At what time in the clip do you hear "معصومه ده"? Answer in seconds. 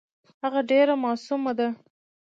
1.03-1.67